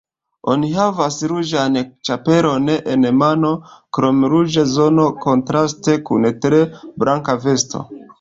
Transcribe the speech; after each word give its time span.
Oni 0.51 0.67
havas 0.75 1.17
ruĝan 1.31 1.75
ĉapelon 2.07 2.71
en 2.93 3.05
mano, 3.17 3.51
krom 3.97 4.23
ruĝa 4.35 4.63
zono 4.71 5.05
kontraste 5.27 5.95
kun 6.09 6.27
tre 6.47 6.63
blanka 7.05 7.37
vesto. 7.45 7.85